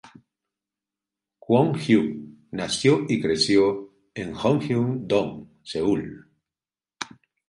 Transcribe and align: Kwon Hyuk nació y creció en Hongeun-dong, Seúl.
Kwon 1.45 1.67
Hyuk 1.81 2.15
nació 2.59 2.95
y 3.07 3.17
creció 3.25 3.67
en 4.15 4.33
Hongeun-dong, 4.33 5.37
Seúl. 5.75 6.03